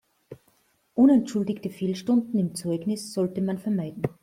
Unentschuldigte 0.95 1.69
Fehlstunden 1.69 2.39
im 2.39 2.55
Zeugnis 2.55 3.13
sollte 3.13 3.39
man 3.39 3.59
vermeiden. 3.59 4.01